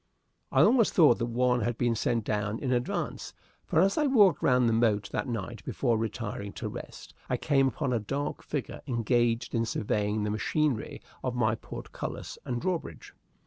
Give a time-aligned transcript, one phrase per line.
[0.51, 3.35] I almost thought that one had been sent down in advance,
[3.67, 7.67] for, as I walked round the moat that night before retiring to rest, I came
[7.67, 13.13] upon a dark figure engaged in surveying the machinery of my portcullis and drawbridge.